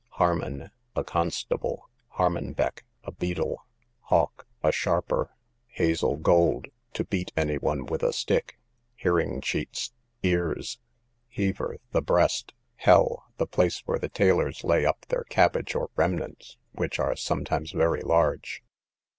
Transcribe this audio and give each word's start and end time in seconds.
Harman, 0.13 0.71
a 0.95 1.03
constable. 1.03 1.87
Harmanbeck, 2.17 2.81
a 3.03 3.11
beadle. 3.11 3.67
Hawk, 4.05 4.47
a 4.63 4.71
sharper. 4.71 5.29
Hazel 5.67 6.17
gold, 6.17 6.69
to 6.93 7.03
beat 7.03 7.31
any 7.37 7.59
one 7.59 7.85
with 7.85 8.01
a 8.01 8.11
stick. 8.11 8.57
Hearingcheats, 8.95 9.91
ears. 10.23 10.79
Heaver, 11.27 11.77
the 11.91 12.01
breast. 12.01 12.55
Hell, 12.77 13.25
the 13.37 13.45
place 13.45 13.81
where 13.85 13.99
the 13.99 14.09
tailors 14.09 14.63
lay 14.63 14.87
up 14.87 15.05
their 15.09 15.25
cabbage 15.25 15.75
or 15.75 15.91
remnants, 15.95 16.57
which 16.71 16.97
are 16.97 17.15
sometimes 17.15 17.69
very 17.69 18.01
large. 18.01 18.63